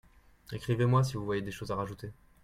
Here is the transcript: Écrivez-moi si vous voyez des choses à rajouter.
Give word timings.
Écrivez-moi 0.51 1.03
si 1.03 1.13
vous 1.13 1.23
voyez 1.25 1.43
des 1.43 1.51
choses 1.51 1.69
à 1.69 1.75
rajouter. 1.75 2.11